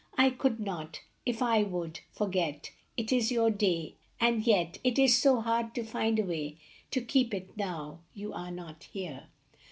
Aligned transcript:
I 0.17 0.31
could 0.31 0.59
not, 0.59 1.01
if 1.27 1.43
I 1.43 1.61
would, 1.61 1.99
forget 2.11 2.71
It 2.97 3.11
is 3.11 3.31
your 3.31 3.51
day; 3.51 3.97
and 4.19 4.39
yet, 4.47 4.77
and 4.77 4.77
yet 4.79 4.79
It 4.83 4.97
is 4.99 5.15
so 5.15 5.41
hard 5.41 5.75
to 5.75 5.83
find 5.83 6.17
a 6.17 6.23
way 6.23 6.57
To 6.89 7.01
keep 7.01 7.35
it, 7.35 7.55
now 7.55 7.99
you 8.15 8.33
are 8.33 8.49
not 8.49 8.85
here. 8.85 9.25